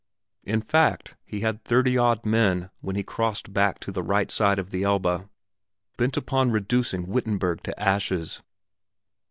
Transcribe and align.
In 0.43 0.61
fact, 0.61 1.15
he 1.27 1.41
had 1.41 1.63
thirty 1.63 1.95
odd 1.95 2.25
men 2.25 2.71
when 2.79 2.95
he 2.95 3.03
crossed 3.03 3.53
back 3.53 3.79
to 3.81 3.91
the 3.91 4.01
right 4.01 4.31
side 4.31 4.57
of 4.57 4.71
the 4.71 4.81
Elbe, 4.81 5.29
bent 5.95 6.17
upon 6.17 6.49
reducing 6.49 7.05
Wittenberg 7.05 7.61
to 7.61 7.79
ashes. 7.79 8.41